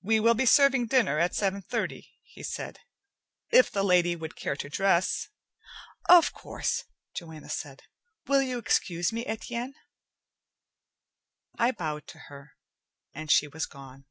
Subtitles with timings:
[0.00, 2.80] "We will be serving dinner at seven thirty," he said.
[3.50, 5.28] "If the lady would care to dress"
[6.16, 7.82] "Of course," Joanna said.
[8.26, 9.74] "Will you excuse me, Etienne?"
[11.58, 12.52] I bowed to her,
[13.12, 14.06] and she was gone.